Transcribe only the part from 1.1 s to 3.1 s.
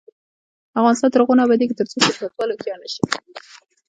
تر هغو نه ابادیږي، ترڅو سیاستوال هوښیار نشي.